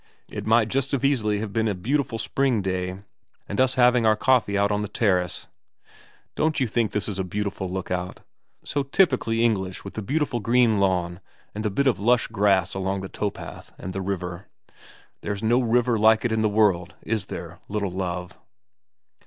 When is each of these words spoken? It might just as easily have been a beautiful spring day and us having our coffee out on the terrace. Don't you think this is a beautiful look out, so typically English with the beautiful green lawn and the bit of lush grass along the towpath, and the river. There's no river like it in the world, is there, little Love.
It 0.31 0.47
might 0.47 0.69
just 0.69 0.95
as 0.95 1.05
easily 1.05 1.41
have 1.41 1.53
been 1.53 1.67
a 1.67 1.75
beautiful 1.75 2.17
spring 2.17 2.63
day 2.63 3.01
and 3.47 3.61
us 3.61 3.75
having 3.75 4.03
our 4.03 4.15
coffee 4.15 4.57
out 4.57 4.71
on 4.71 4.81
the 4.81 4.87
terrace. 4.87 5.45
Don't 6.33 6.59
you 6.59 6.65
think 6.65 6.89
this 6.91 7.07
is 7.07 7.19
a 7.19 7.23
beautiful 7.23 7.69
look 7.69 7.91
out, 7.91 8.21
so 8.65 8.81
typically 8.81 9.43
English 9.45 9.83
with 9.85 9.93
the 9.93 10.01
beautiful 10.01 10.39
green 10.39 10.79
lawn 10.79 11.19
and 11.53 11.63
the 11.63 11.69
bit 11.69 11.85
of 11.85 11.99
lush 11.99 12.25
grass 12.29 12.73
along 12.73 13.01
the 13.01 13.09
towpath, 13.09 13.75
and 13.77 13.93
the 13.93 14.01
river. 14.01 14.47
There's 15.21 15.43
no 15.43 15.61
river 15.61 15.99
like 15.99 16.25
it 16.25 16.31
in 16.31 16.41
the 16.41 16.49
world, 16.49 16.95
is 17.03 17.25
there, 17.25 17.59
little 17.69 17.91
Love. 17.91 18.35